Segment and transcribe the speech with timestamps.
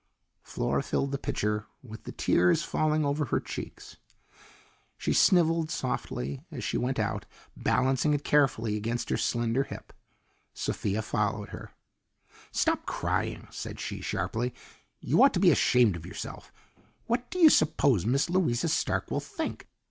[0.41, 3.97] Flora filled the pitcher, with the tears falling over her cheeks.
[4.97, 9.93] She sniveled softly as she went out, balancing it carefully against her slender hip.
[10.55, 11.73] Sophia followed her.
[12.51, 14.55] "Stop crying," said she sharply;
[15.01, 16.51] "you ought to be ashamed of yourself.
[17.05, 19.67] What do you suppose Miss Louisa Stark will think.